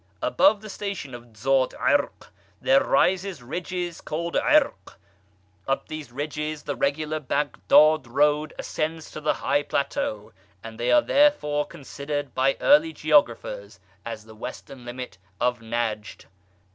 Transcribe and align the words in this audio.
Above 0.23 0.61
the 0.63 0.67
station 0.71 1.13
of 1.13 1.25
Dzat 1.25 1.73
Irq 1.79 2.29
there 2.59 2.83
rise 2.83 3.43
ridges 3.43 4.01
called 4.01 4.33
Irq; 4.33 4.95
up 5.67 5.89
these 5.89 6.11
ridges 6.11 6.63
the 6.63 6.75
regular 6.75 7.19
Baghdad 7.19 8.07
Road 8.07 8.51
ascends 8.57 9.11
to 9.11 9.21
the 9.21 9.35
high 9.45 9.61
plateau, 9.61 10.33
and 10.63 10.79
they 10.79 10.91
are 10.91 11.03
therefore 11.03 11.67
considered 11.67 12.33
by 12.33 12.57
early 12.61 12.93
geographers 12.93 13.79
as 14.03 14.25
the 14.25 14.33
western 14.33 14.85
limit 14.85 15.19
of 15.39 15.59
Nejd. 15.59 16.25